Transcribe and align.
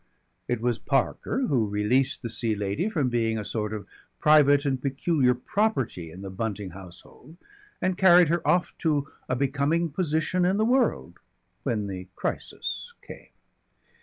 It 0.47 0.61
was 0.61 0.79
Parker 0.79 1.45
who 1.45 1.67
released 1.67 2.23
the 2.23 2.29
Sea 2.31 2.55
Lady 2.55 2.89
from 2.89 3.07
being 3.07 3.37
a 3.37 3.45
sort 3.45 3.71
of 3.71 3.85
private 4.19 4.65
and 4.65 4.81
peculiar 4.81 5.35
property 5.35 6.09
in 6.09 6.23
the 6.23 6.31
Bunting 6.31 6.71
household 6.71 7.37
and 7.79 7.99
carried 7.99 8.29
her 8.29 8.41
off 8.47 8.75
to 8.79 9.07
a 9.29 9.35
becoming 9.35 9.91
position 9.91 10.43
in 10.43 10.57
the 10.57 10.65
world, 10.65 11.19
when 11.61 11.85
the 11.85 12.07
crisis 12.15 12.95
came. 13.03 13.29